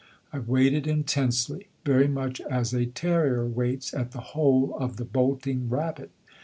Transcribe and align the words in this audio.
I 0.33 0.39
waited 0.39 0.87
intensely, 0.87 1.67
very 1.85 2.07
much 2.07 2.41
as 2.49 2.73
a 2.73 2.87
terrier 2.87 3.45
waits 3.45 3.93
at 3.93 4.13
the 4.13 4.19
hole 4.33 4.75
of 4.79 4.97
the 4.97 5.05
bolting 5.05 5.69
rabbit. 5.69 6.09